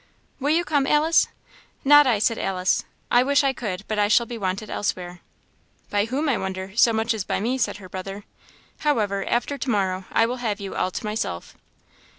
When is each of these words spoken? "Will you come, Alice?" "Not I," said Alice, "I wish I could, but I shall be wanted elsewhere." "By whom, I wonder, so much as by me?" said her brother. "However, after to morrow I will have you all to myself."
"Will 0.39 0.49
you 0.49 0.65
come, 0.65 0.87
Alice?" 0.87 1.27
"Not 1.85 2.07
I," 2.07 2.17
said 2.17 2.39
Alice, 2.39 2.85
"I 3.11 3.21
wish 3.21 3.43
I 3.43 3.53
could, 3.53 3.83
but 3.87 3.99
I 3.99 4.07
shall 4.07 4.25
be 4.25 4.35
wanted 4.35 4.67
elsewhere." 4.71 5.19
"By 5.91 6.05
whom, 6.05 6.27
I 6.27 6.39
wonder, 6.39 6.75
so 6.75 6.91
much 6.91 7.13
as 7.13 7.23
by 7.23 7.39
me?" 7.39 7.59
said 7.59 7.77
her 7.77 7.87
brother. 7.87 8.23
"However, 8.79 9.23
after 9.29 9.59
to 9.59 9.69
morrow 9.69 10.05
I 10.11 10.25
will 10.25 10.37
have 10.37 10.59
you 10.59 10.73
all 10.75 10.89
to 10.89 11.05
myself." 11.05 11.55